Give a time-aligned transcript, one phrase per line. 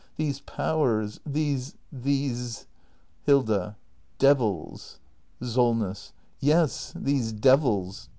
[0.15, 2.65] These powers— these— these
[3.27, 3.77] Hilda.
[4.17, 4.97] devils
[5.43, 6.11] Solness.
[6.39, 8.09] Yes, these devils!